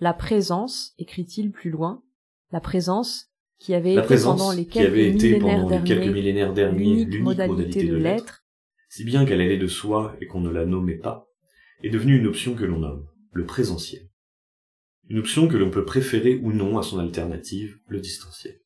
La 0.00 0.12
présence, 0.12 0.94
écrit-il 0.98 1.50
plus 1.50 1.70
loin, 1.70 2.02
la 2.50 2.60
présence 2.60 3.30
qui 3.58 3.74
avait 3.74 3.94
été 3.94 4.18
pendant 4.18 4.52
les 4.52 4.66
quelques, 4.66 6.12
millénaires, 6.12 6.52
derniers 6.52 7.04
l'unique 7.04 7.20
modalité, 7.20 7.86
de 7.86 7.96
l'être, 7.96 8.44
si 8.88 9.04
bien 9.04 9.24
qu'elle 9.24 9.40
allait 9.40 9.58
de 9.58 9.66
soi 9.66 10.16
et 10.20 10.26
qu'on 10.26 10.40
ne 10.40 10.50
la 10.50 10.66
nommait 10.66 10.98
pas, 10.98 11.26
est 11.82 11.90
devenue 11.90 12.18
une 12.18 12.26
option 12.26 12.54
que 12.54 12.64
l'on 12.64 12.80
nomme 12.80 13.06
le 13.32 13.44
présentiel. 13.44 14.08
Une 15.08 15.18
option 15.18 15.48
que 15.48 15.56
l'on 15.56 15.70
peut 15.70 15.84
préférer 15.84 16.36
ou 16.36 16.52
non 16.52 16.78
à 16.78 16.82
son 16.82 16.98
alternative, 16.98 17.78
le 17.88 18.00
distanciel. 18.00 18.60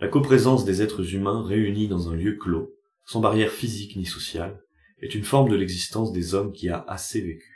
La 0.00 0.08
coprésence 0.08 0.64
des 0.64 0.82
êtres 0.82 1.14
humains 1.14 1.46
réunis 1.46 1.88
dans 1.88 2.10
un 2.10 2.16
lieu 2.16 2.36
clos, 2.36 2.72
sans 3.04 3.20
barrière 3.20 3.50
physique 3.50 3.96
ni 3.96 4.06
sociale, 4.06 4.60
est 5.00 5.14
une 5.14 5.24
forme 5.24 5.50
de 5.50 5.56
l'existence 5.56 6.12
des 6.12 6.34
hommes 6.34 6.52
qui 6.52 6.68
a 6.68 6.80
assez 6.88 7.20
vécu. 7.20 7.51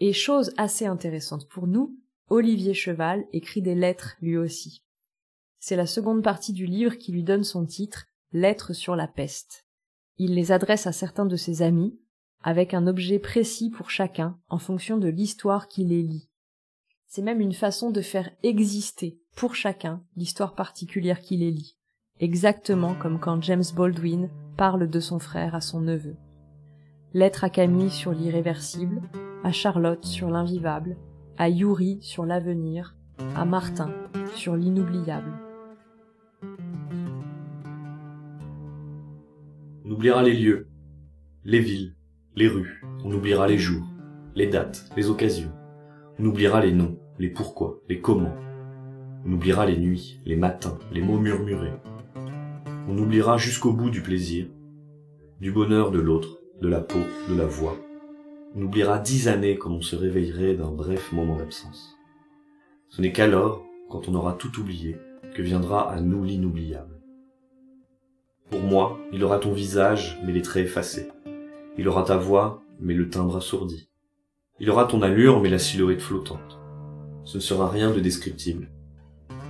Et 0.00 0.14
chose 0.14 0.52
assez 0.56 0.86
intéressante 0.86 1.46
pour 1.48 1.66
nous, 1.66 1.98
Olivier 2.30 2.72
Cheval 2.72 3.26
écrit 3.32 3.60
des 3.60 3.74
lettres 3.74 4.16
lui 4.22 4.38
aussi. 4.38 4.82
C'est 5.58 5.76
la 5.76 5.86
seconde 5.86 6.22
partie 6.22 6.54
du 6.54 6.64
livre 6.64 6.94
qui 6.94 7.12
lui 7.12 7.22
donne 7.22 7.44
son 7.44 7.66
titre, 7.66 8.06
Lettres 8.32 8.72
sur 8.72 8.96
la 8.96 9.08
peste. 9.08 9.66
Il 10.16 10.34
les 10.34 10.52
adresse 10.52 10.86
à 10.86 10.92
certains 10.92 11.26
de 11.26 11.36
ses 11.36 11.62
amis, 11.62 11.98
avec 12.42 12.74
un 12.74 12.86
objet 12.86 13.18
précis 13.18 13.68
pour 13.70 13.90
chacun 13.90 14.38
en 14.48 14.58
fonction 14.58 14.96
de 14.98 15.08
l'histoire 15.08 15.68
qui 15.68 15.84
les 15.84 16.02
lie. 16.02 16.30
C'est 17.06 17.22
même 17.22 17.40
une 17.40 17.52
façon 17.52 17.90
de 17.90 18.00
faire 18.00 18.30
exister 18.42 19.20
pour 19.34 19.54
chacun 19.54 20.02
l'histoire 20.16 20.54
particulière 20.54 21.20
qui 21.20 21.36
les 21.36 21.50
lie, 21.50 21.76
exactement 22.20 22.94
comme 22.94 23.18
quand 23.18 23.42
James 23.42 23.64
Baldwin 23.74 24.30
parle 24.56 24.88
de 24.88 25.00
son 25.00 25.18
frère 25.18 25.54
à 25.54 25.60
son 25.60 25.80
neveu. 25.80 26.16
Lettre 27.12 27.42
à 27.42 27.50
Camille 27.50 27.90
sur 27.90 28.12
l'irréversible, 28.12 29.02
à 29.42 29.52
Charlotte 29.52 30.04
sur 30.04 30.30
l'invivable, 30.30 30.96
à 31.38 31.48
Yuri 31.48 31.98
sur 32.02 32.26
l'avenir, 32.26 32.94
à 33.34 33.44
Martin 33.44 33.90
sur 34.34 34.54
l'inoubliable. 34.56 35.32
On 39.84 39.90
oubliera 39.90 40.22
les 40.22 40.34
lieux, 40.34 40.68
les 41.44 41.60
villes, 41.60 41.94
les 42.36 42.48
rues, 42.48 42.82
on 43.04 43.12
oubliera 43.12 43.48
les 43.48 43.58
jours, 43.58 43.86
les 44.34 44.46
dates, 44.46 44.90
les 44.96 45.08
occasions, 45.08 45.52
on 46.18 46.26
oubliera 46.26 46.60
les 46.60 46.72
noms, 46.72 46.98
les 47.18 47.30
pourquoi, 47.30 47.80
les 47.88 48.00
comment, 48.00 48.34
on 49.24 49.32
oubliera 49.32 49.66
les 49.66 49.78
nuits, 49.78 50.20
les 50.24 50.36
matins, 50.36 50.78
les 50.92 51.02
mots 51.02 51.18
murmurés, 51.18 51.72
on 52.88 52.98
oubliera 52.98 53.38
jusqu'au 53.38 53.72
bout 53.72 53.90
du 53.90 54.02
plaisir, 54.02 54.46
du 55.40 55.50
bonheur 55.50 55.90
de 55.90 56.00
l'autre, 56.00 56.38
de 56.60 56.68
la 56.68 56.80
peau, 56.80 57.00
de 57.28 57.34
la 57.34 57.46
voix, 57.46 57.76
on 58.56 58.98
dix 58.98 59.28
années 59.28 59.56
comme 59.56 59.74
on 59.74 59.82
se 59.82 59.96
réveillerait 59.96 60.54
d'un 60.54 60.70
bref 60.70 61.12
moment 61.12 61.36
d'absence. 61.36 61.96
Ce 62.88 63.00
n'est 63.00 63.12
qu'alors, 63.12 63.64
quand 63.88 64.08
on 64.08 64.14
aura 64.14 64.32
tout 64.32 64.58
oublié, 64.60 64.96
que 65.34 65.42
viendra 65.42 65.90
à 65.90 66.00
nous 66.00 66.24
l'inoubliable. 66.24 67.00
Pour 68.50 68.60
moi, 68.60 68.98
il 69.12 69.22
aura 69.22 69.38
ton 69.38 69.52
visage, 69.52 70.20
mais 70.24 70.32
les 70.32 70.42
traits 70.42 70.66
effacés. 70.66 71.08
Il 71.78 71.88
aura 71.88 72.02
ta 72.02 72.16
voix, 72.16 72.62
mais 72.80 72.94
le 72.94 73.08
timbre 73.08 73.36
assourdi. 73.36 73.88
Il 74.58 74.68
aura 74.70 74.86
ton 74.86 75.02
allure, 75.02 75.40
mais 75.40 75.48
la 75.48 75.58
silhouette 75.58 76.02
flottante. 76.02 76.58
Ce 77.24 77.36
ne 77.36 77.42
sera 77.42 77.68
rien 77.68 77.92
de 77.92 78.00
descriptible. 78.00 78.70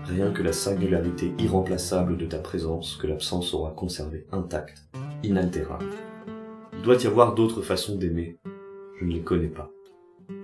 Rien 0.04 0.30
que 0.32 0.42
la 0.42 0.52
singularité 0.52 1.32
irremplaçable 1.38 2.18
de 2.18 2.26
ta 2.26 2.38
présence 2.38 2.96
que 2.96 3.06
l'absence 3.06 3.54
aura 3.54 3.70
conservée 3.70 4.26
intacte, 4.32 4.84
inaltérable. 5.22 5.86
Il 6.74 6.82
doit 6.82 7.02
y 7.02 7.06
avoir 7.06 7.34
d'autres 7.34 7.62
façons 7.62 7.96
d'aimer, 7.96 8.38
ne 9.04 9.18
connais 9.20 9.48
pas. 9.48 9.70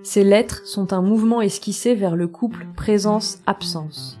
Ces 0.03 0.23
lettres 0.23 0.65
sont 0.65 0.93
un 0.93 1.01
mouvement 1.01 1.41
esquissé 1.41 1.95
vers 1.95 2.15
le 2.15 2.27
couple 2.27 2.67
présence-absence. 2.75 4.19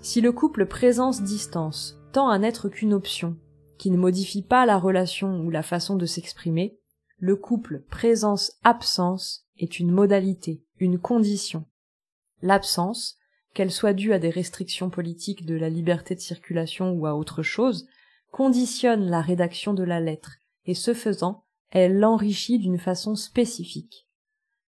Si 0.00 0.20
le 0.20 0.32
couple 0.32 0.66
présence-distance 0.66 1.98
tend 2.12 2.28
à 2.28 2.38
n'être 2.38 2.68
qu'une 2.68 2.94
option, 2.94 3.36
qui 3.78 3.90
ne 3.90 3.96
modifie 3.96 4.42
pas 4.42 4.66
la 4.66 4.78
relation 4.78 5.40
ou 5.40 5.50
la 5.50 5.62
façon 5.62 5.96
de 5.96 6.06
s'exprimer, 6.06 6.78
le 7.18 7.36
couple 7.36 7.84
présence-absence 7.88 9.46
est 9.58 9.78
une 9.78 9.92
modalité, 9.92 10.62
une 10.78 10.98
condition. 10.98 11.64
L'absence, 12.42 13.16
qu'elle 13.54 13.70
soit 13.70 13.92
due 13.92 14.12
à 14.12 14.18
des 14.18 14.30
restrictions 14.30 14.90
politiques 14.90 15.46
de 15.46 15.54
la 15.54 15.68
liberté 15.68 16.14
de 16.14 16.20
circulation 16.20 16.92
ou 16.92 17.06
à 17.06 17.14
autre 17.14 17.42
chose, 17.42 17.86
conditionne 18.32 19.08
la 19.08 19.20
rédaction 19.20 19.74
de 19.74 19.84
la 19.84 20.00
lettre, 20.00 20.32
et 20.64 20.74
ce 20.74 20.94
faisant, 20.94 21.41
elle 21.72 21.98
l'enrichit 21.98 22.58
d'une 22.58 22.78
façon 22.78 23.14
spécifique. 23.16 24.06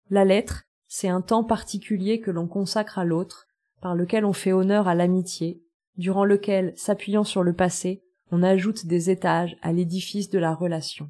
La 0.09 0.25
lettre, 0.25 0.63
c'est 0.87 1.07
un 1.07 1.21
temps 1.21 1.45
particulier 1.45 2.19
que 2.19 2.29
l'on 2.29 2.47
consacre 2.47 2.99
à 2.99 3.05
l'autre, 3.05 3.47
par 3.81 3.95
lequel 3.95 4.25
on 4.25 4.33
fait 4.33 4.51
honneur 4.51 4.87
à 4.87 4.95
l'amitié, 4.95 5.63
durant 5.97 6.25
lequel, 6.25 6.73
s'appuyant 6.75 7.23
sur 7.23 7.41
le 7.41 7.53
passé, 7.53 8.03
on 8.31 8.43
ajoute 8.43 8.85
des 8.85 9.09
étages 9.09 9.57
à 9.61 9.71
l'édifice 9.71 10.29
de 10.29 10.39
la 10.39 10.53
relation. 10.53 11.09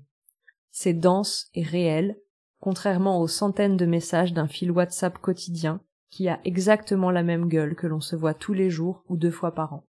C'est 0.72 0.94
dense 0.94 1.50
et 1.56 1.64
réel, 1.64 2.20
contrairement 2.60 3.20
aux 3.20 3.28
centaines 3.28 3.78
de 3.78 3.86
messages 3.86 4.34
d'un 4.34 4.48
fil 4.48 4.72
WhatsApp 4.72 5.18
quotidien 5.18 5.82
qui 6.10 6.28
a 6.28 6.40
exactement 6.44 7.12
la 7.12 7.24
même 7.24 7.48
gueule 7.48 7.76
que 7.76 7.88
l'on 7.88 8.02
se 8.02 8.16
voit 8.16 8.34
tous 8.34 8.54
les 8.54 8.70
jours 8.70 9.04
ou 9.10 9.18
deux 9.18 9.32
fois 9.32 9.54
par 9.54 9.74
an. 9.74 9.86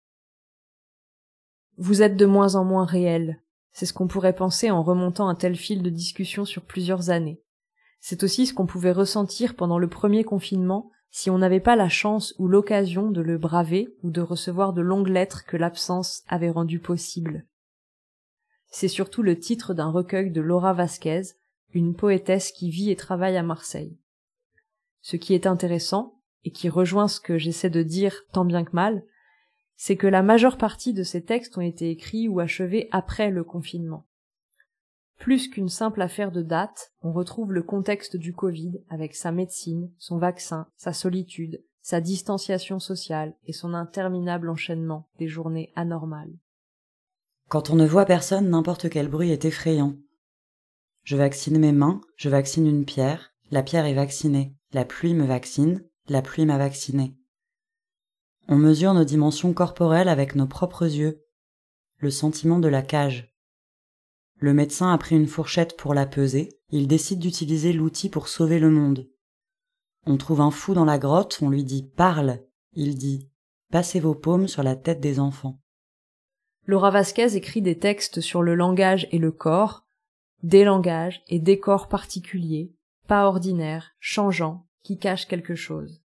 Vous 1.78 2.02
êtes 2.02 2.16
de 2.16 2.26
moins 2.26 2.56
en 2.56 2.64
moins 2.64 2.86
réel, 2.86 3.42
c'est 3.76 3.86
ce 3.86 3.92
qu'on 3.92 4.08
pourrait 4.08 4.34
penser 4.34 4.72
en 4.72 4.82
remontant 4.82 5.28
un 5.28 5.36
tel 5.36 5.58
fil 5.58 5.84
de 5.84 5.90
discussion 5.90 6.46
sur 6.46 6.64
plusieurs 6.64 7.10
années. 7.10 7.42
C'est 8.00 8.24
aussi 8.24 8.46
ce 8.46 8.54
qu'on 8.54 8.66
pouvait 8.66 8.94
ressentir 8.94 9.54
pendant 9.54 9.80
le 9.80 9.90
premier 9.90 10.24
confinement 10.24 10.92
si 11.12 11.30
on 11.30 11.38
n'avait 11.38 11.60
pas 11.60 11.76
la 11.76 11.90
chance 11.90 12.34
ou 12.38 12.48
l'occasion 12.48 13.12
de 13.12 13.20
le 13.20 13.38
braver 13.38 13.94
ou 14.02 14.12
de 14.12 14.22
recevoir 14.22 14.72
de 14.72 14.82
longues 14.82 15.10
lettres 15.10 15.44
que 15.46 15.58
l'absence 15.58 16.24
avait 16.30 16.50
rendu 16.50 16.80
possible. 16.80 17.46
C'est 18.68 18.88
surtout 18.88 19.22
le 19.22 19.38
titre 19.38 19.74
d'un 19.74 19.92
recueil 19.92 20.32
de 20.32 20.40
Laura 20.40 20.72
Vasquez, 20.72 21.24
une 21.74 21.96
poétesse 21.96 22.54
qui 22.54 22.70
vit 22.70 22.92
et 22.92 22.96
travaille 22.96 23.36
à 23.36 23.44
Marseille. 23.44 24.00
Ce 25.02 25.18
qui 25.18 25.34
est 25.34 25.48
intéressant, 25.48 26.22
et 26.46 26.52
qui 26.52 26.70
rejoint 26.70 27.10
ce 27.10 27.20
que 27.20 27.38
j'essaie 27.38 27.70
de 27.70 27.84
dire 27.84 28.22
tant 28.32 28.46
bien 28.46 28.64
que 28.64 28.74
mal, 28.74 29.04
c'est 29.76 29.98
que 29.98 30.08
la 30.08 30.24
majeure 30.24 30.58
partie 30.58 30.94
de 30.94 31.04
ces 31.04 31.24
textes 31.24 31.58
ont 31.58 31.62
été 31.62 31.90
écrits 31.90 32.28
ou 32.28 32.40
achevés 32.40 32.88
après 32.92 33.30
le 33.30 33.44
confinement. 33.44 34.06
Plus 35.18 35.48
qu'une 35.48 35.70
simple 35.70 36.02
affaire 36.02 36.32
de 36.32 36.42
date, 36.42 36.92
on 37.02 37.14
retrouve 37.14 37.54
le 37.54 37.64
contexte 37.64 38.18
du 38.18 38.34
Covid 38.34 38.82
avec 38.90 39.16
sa 39.16 39.32
médecine, 39.32 39.92
son 39.98 40.18
vaccin, 40.18 40.68
sa 40.76 40.94
solitude, 40.94 41.64
sa 41.82 42.02
distanciation 42.02 42.80
sociale 42.80 43.36
et 43.46 43.54
son 43.54 43.74
interminable 43.74 44.50
enchaînement 44.50 45.08
des 45.20 45.28
journées 45.28 45.72
anormales. 45.76 46.34
Quand 47.48 47.70
on 47.70 47.76
ne 47.76 47.86
voit 47.86 48.06
personne, 48.06 48.50
n'importe 48.50 48.90
quel 48.90 49.08
bruit 49.08 49.32
est 49.32 49.46
effrayant. 49.46 49.96
Je 51.04 51.16
vaccine 51.16 51.60
mes 51.60 51.72
mains, 51.72 52.02
je 52.18 52.30
vaccine 52.30 52.66
une 52.66 52.86
pierre, 52.86 53.34
la 53.52 53.62
pierre 53.62 53.86
est 53.86 53.94
vaccinée, 53.94 54.56
la 54.74 54.84
pluie 54.84 55.14
me 55.14 55.26
vaccine, 55.26 55.84
la 56.08 56.24
pluie 56.24 56.46
m'a 56.46 56.58
vacciné. 56.58 57.16
On 58.48 58.58
mesure 58.58 58.94
nos 58.94 59.04
dimensions 59.04 59.54
corporelles 59.54 60.08
avec 60.08 60.36
nos 60.36 60.46
propres 60.46 60.86
yeux. 60.86 61.26
Le 61.98 62.12
sentiment 62.12 62.60
de 62.60 62.68
la 62.68 62.84
cage. 62.84 63.34
Le 64.38 64.54
médecin 64.54 64.94
a 64.94 64.98
pris 65.00 65.16
une 65.16 65.28
fourchette 65.28 65.76
pour 65.78 65.96
la 65.96 66.06
peser, 66.06 66.60
il 66.70 66.88
décide 66.88 67.20
d'utiliser 67.20 67.74
l'outil 67.74 68.10
pour 68.10 68.28
sauver 68.28 68.60
le 68.60 68.70
monde. 68.70 69.10
On 70.06 70.18
trouve 70.18 70.42
un 70.42 70.52
fou 70.52 70.76
dans 70.76 70.86
la 70.86 71.00
grotte, 71.00 71.40
on 71.42 71.50
lui 71.50 71.64
dit 71.64 71.84
parle, 71.84 72.40
il 72.74 72.96
dit 72.96 73.32
passez 73.72 74.00
vos 74.00 74.14
paumes 74.14 74.48
sur 74.48 74.62
la 74.62 74.76
tête 74.76 75.00
des 75.00 75.20
enfants. 75.20 75.60
Laura 76.68 76.92
Vasquez 76.92 77.36
écrit 77.36 77.62
des 77.62 77.80
textes 77.80 78.22
sur 78.22 78.44
le 78.44 78.54
langage 78.54 79.08
et 79.12 79.18
le 79.18 79.32
corps, 79.32 79.86
des 80.44 80.64
langages 80.64 81.24
et 81.28 81.40
des 81.40 81.60
corps 81.60 81.88
particuliers, 81.88 82.76
pas 83.08 83.26
ordinaires, 83.26 83.92
changeants, 84.00 84.68
qui 84.84 85.00
cachent 85.00 85.28
quelque 85.28 85.56
chose. 85.56 86.04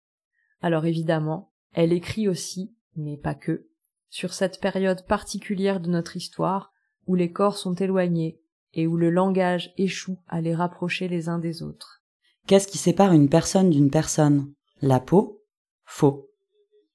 Alors 0.61 0.85
évidemment, 0.85 1.53
elle 1.75 1.91
écrit 1.91 2.29
aussi, 2.29 2.73
mais 2.95 3.17
pas 3.17 3.35
que, 3.35 3.67
sur 4.09 4.33
cette 4.33 4.61
période 4.61 5.05
particulière 5.05 5.81
de 5.81 5.89
notre 5.89 6.15
histoire 6.15 6.71
où 7.05 7.15
les 7.15 7.33
corps 7.33 7.57
sont 7.57 7.75
éloignés 7.75 8.39
et 8.73 8.87
où 8.87 8.95
le 8.95 9.09
langage 9.09 9.73
échoue 9.77 10.17
à 10.27 10.39
les 10.39 10.55
rapprocher 10.55 11.09
les 11.09 11.27
uns 11.27 11.37
des 11.37 11.61
autres. 11.63 12.01
Qu'est-ce 12.47 12.69
qui 12.69 12.77
sépare 12.77 13.11
une 13.11 13.27
personne 13.27 13.69
d'une 13.69 13.91
personne? 13.91 14.53
La 14.81 15.01
peau? 15.01 15.43
Faux. 15.83 16.29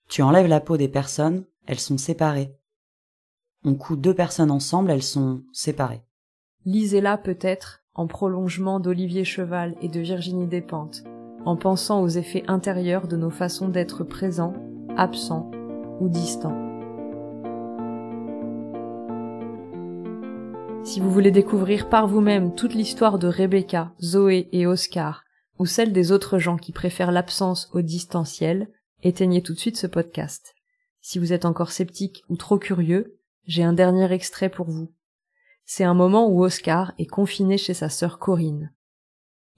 Tu 0.08 0.22
enlèves 0.22 0.46
la 0.46 0.60
peau 0.60 0.78
des 0.78 0.88
personnes, 0.88 1.44
elles 1.66 1.78
sont 1.78 1.99
séparées. 1.99 2.56
On 3.64 3.75
coud 3.75 4.00
deux 4.00 4.14
personnes 4.14 4.50
ensemble, 4.50 4.90
elles 4.90 5.02
sont 5.02 5.42
séparées. 5.52 6.02
Lisez-la 6.64 7.18
peut-être 7.18 7.82
en 7.94 8.06
prolongement 8.06 8.80
d'Olivier 8.80 9.25
Cheval 9.25 9.76
et 9.82 9.88
de 9.88 10.00
Virginie 10.00 10.46
Despentes, 10.46 11.04
en 11.44 11.56
pensant 11.56 12.02
aux 12.02 12.08
effets 12.08 12.44
intérieurs 12.49 13.08
de 13.08 13.16
nos 13.16 13.30
façons 13.30 13.68
d'être 13.68 14.04
présents, 14.04 14.54
absents 15.00 15.50
ou 15.99 16.11
distants. 16.11 16.57
Si 20.85 21.00
vous 21.00 21.11
voulez 21.11 21.30
découvrir 21.30 21.88
par 21.88 22.07
vous-même 22.07 22.54
toute 22.54 22.75
l'histoire 22.75 23.19
de 23.19 23.26
Rebecca, 23.26 23.95
Zoé 24.02 24.49
et 24.52 24.66
Oscar, 24.66 25.25
ou 25.59 25.64
celle 25.64 25.92
des 25.92 26.12
autres 26.12 26.38
gens 26.38 26.59
qui 26.59 26.73
préfèrent 26.73 27.12
l'absence 27.12 27.71
au 27.73 27.80
distanciel, 27.80 28.69
éteignez 29.02 29.42
tout 29.42 29.54
de 29.54 29.59
suite 29.59 29.78
ce 29.78 29.87
podcast. 29.87 30.54
Si 31.00 31.19
vous 31.19 31.33
êtes 31.33 31.47
encore 31.47 31.73
sceptique 31.73 32.23
ou 32.28 32.37
trop 32.37 32.59
curieux, 32.59 33.19
j'ai 33.47 33.62
un 33.62 33.73
dernier 33.73 34.12
extrait 34.12 34.50
pour 34.50 34.71
vous. 34.71 34.92
C'est 35.64 35.85
un 35.85 35.95
moment 35.95 36.28
où 36.28 36.45
Oscar 36.45 36.92
est 36.99 37.07
confiné 37.07 37.57
chez 37.57 37.73
sa 37.73 37.88
sœur 37.88 38.19
Corinne. 38.19 38.71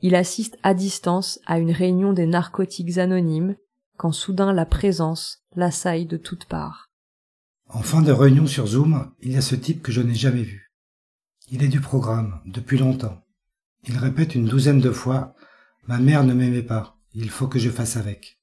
Il 0.03 0.15
assiste 0.15 0.57
à 0.63 0.73
distance 0.73 1.41
à 1.47 1.59
une 1.59 1.73
réunion 1.73 2.13
des 2.13 2.27
narcotiques 2.27 2.99
anonymes 2.99 3.57
quand 4.03 4.11
soudain 4.11 4.53
la 4.53 4.67
présence 4.67 5.45
l'assaille 5.55 6.07
de 6.07 6.17
toutes 6.17 6.47
parts. 6.47 6.91
En 7.69 7.83
fin 7.83 8.03
de 8.03 8.11
réunion 8.11 8.49
sur 8.49 8.67
Zoom, 8.67 9.13
il 9.21 9.31
y 9.31 9.37
a 9.37 9.41
ce 9.41 9.55
type 9.55 9.81
que 9.81 9.93
je 9.93 10.01
n'ai 10.01 10.17
jamais 10.17 10.43
vu. 10.43 10.73
Il 11.53 11.63
est 11.63 11.69
du 11.69 11.81
programme, 11.81 12.41
depuis 12.45 12.79
longtemps. 12.79 13.23
Il 13.87 13.97
répète 13.97 14.35
une 14.35 14.47
douzaine 14.47 14.81
de 14.81 14.91
fois 14.91 15.37
Ma 15.87 15.99
mère 15.99 16.25
ne 16.25 16.35
m'aimait 16.35 16.65
pas, 16.65 16.99
il 17.15 17.31
faut 17.31 17.47
que 17.47 17.61
je 17.61 17.71
fasse 17.71 17.97
avec. 17.97 18.41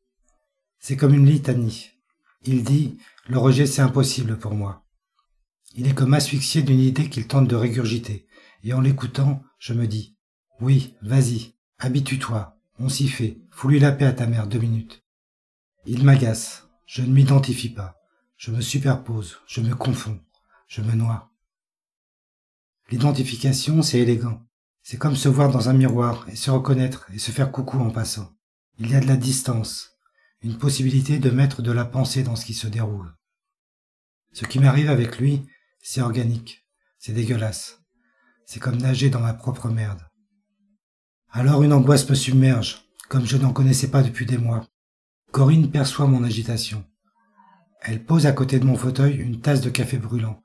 C'est 0.80 0.96
comme 0.96 1.14
une 1.14 1.26
litanie. 1.26 1.90
Il 2.46 2.64
dit 2.64 2.98
Le 3.28 3.38
rejet 3.38 3.66
c'est 3.66 3.82
impossible 3.82 4.38
pour 4.38 4.54
moi. 4.54 4.86
Il 5.76 5.90
est 5.90 5.94
comme 5.94 6.14
asphyxié 6.14 6.62
d'une 6.62 6.80
idée 6.80 7.10
qu'il 7.10 7.28
tente 7.28 7.50
de 7.50 7.58
régurgiter, 7.58 8.28
et 8.64 8.72
en 8.72 8.80
l'écoutant, 8.80 9.44
je 9.58 9.74
me 9.74 9.88
dis 9.88 10.16
Oui, 10.62 10.96
vas-y, 11.02 11.56
habitue-toi, 11.80 12.58
on 12.80 12.88
s'y 12.88 13.10
fait, 13.10 13.42
fous-lui 13.52 13.80
la 13.80 13.92
paix 13.92 14.06
à 14.06 14.14
ta 14.14 14.26
mère 14.26 14.48
deux 14.48 14.60
minutes. 14.60 15.04
Il 15.86 16.04
m'agace, 16.04 16.68
je 16.86 17.02
ne 17.02 17.14
m'identifie 17.14 17.70
pas, 17.70 18.00
je 18.38 18.52
me 18.52 18.62
superpose, 18.62 19.38
je 19.48 19.62
me 19.62 19.76
confonds, 19.76 20.20
je 20.68 20.82
me 20.82 20.94
noie. 20.94 21.32
L'identification, 22.92 23.82
c'est 23.82 24.00
élégant. 24.00 24.46
C'est 24.82 24.98
comme 24.98 25.16
se 25.16 25.30
voir 25.30 25.52
dans 25.52 25.70
un 25.70 25.74
miroir 25.74 26.28
et 26.30 26.36
se 26.36 26.50
reconnaître 26.50 27.06
et 27.14 27.20
se 27.20 27.32
faire 27.32 27.52
coucou 27.52 27.80
en 27.80 27.92
passant. 27.92 28.34
Il 28.80 28.90
y 28.90 28.96
a 28.96 29.00
de 29.00 29.08
la 29.08 29.18
distance, 29.18 29.92
une 30.42 30.58
possibilité 30.58 31.20
de 31.20 31.30
mettre 31.30 31.62
de 31.62 31.72
la 31.72 31.86
pensée 31.86 32.24
dans 32.24 32.36
ce 32.36 32.46
qui 32.46 32.54
se 32.54 32.68
déroule. 32.68 33.14
Ce 34.34 34.46
qui 34.46 34.60
m'arrive 34.60 34.90
avec 34.90 35.20
lui, 35.20 35.46
c'est 35.82 36.02
organique, 36.02 36.66
c'est 36.98 37.14
dégueulasse. 37.14 37.82
C'est 38.46 38.60
comme 38.60 38.78
nager 38.78 39.10
dans 39.10 39.20
ma 39.20 39.34
propre 39.34 39.70
merde. 39.70 40.02
Alors 41.30 41.62
une 41.62 41.74
angoisse 41.74 42.10
me 42.10 42.16
submerge, 42.16 42.86
comme 43.10 43.26
je 43.26 43.38
n'en 43.38 43.54
connaissais 43.54 43.92
pas 43.92 44.02
depuis 44.02 44.26
des 44.26 44.38
mois. 44.38 44.68
Corinne 45.32 45.70
perçoit 45.70 46.08
mon 46.08 46.24
agitation. 46.24 46.84
Elle 47.82 48.04
pose 48.04 48.26
à 48.26 48.32
côté 48.32 48.60
de 48.60 48.66
mon 48.66 48.76
fauteuil 48.76 49.16
une 49.16 49.42
tasse 49.42 49.62
de 49.62 49.70
café 49.70 49.98
brûlant, 49.98 50.42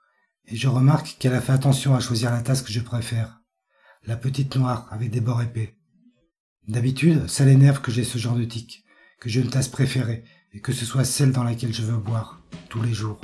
et 0.47 0.57
je 0.57 0.69
remarque 0.69 1.17
qu'elle 1.19 1.35
a 1.35 1.41
fait 1.41 1.53
attention 1.53 1.95
à 1.95 2.01
choisir 2.01 2.31
la 2.31 2.43
tasse 2.43 2.61
que 2.61 2.71
je 2.71 2.81
préfère, 2.81 3.41
la 4.05 4.17
petite 4.17 4.57
noire 4.57 4.87
avec 4.91 5.11
des 5.11 5.23
bords 5.23 5.43
épais. 5.43 5.75
D'habitude, 6.69 7.29
ça 7.29 7.47
l'énerve 7.47 7.81
que 7.81 7.91
j'ai 7.91 8.05
ce 8.05 8.19
genre 8.19 8.37
de 8.37 8.45
tic, 8.45 8.85
que 9.21 9.31
j'ai 9.31 9.41
une 9.41 9.51
tasse 9.51 9.69
préférée, 9.69 10.25
et 10.53 10.61
que 10.61 10.73
ce 10.73 10.85
soit 10.85 11.05
celle 11.05 11.33
dans 11.33 11.45
laquelle 11.45 11.73
je 11.73 11.83
veux 11.83 11.97
boire, 11.97 12.43
tous 12.69 12.83
les 12.83 12.93
jours. 12.93 13.19